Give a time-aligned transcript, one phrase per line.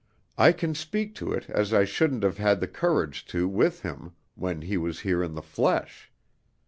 [0.35, 4.13] I can speak to it as I shouldn't have had the courage to with him,
[4.33, 6.11] when he was here in the flesh.